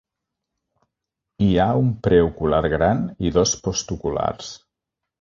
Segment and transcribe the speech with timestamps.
[1.43, 4.53] Hi ha un preocular gran i dos postoculars.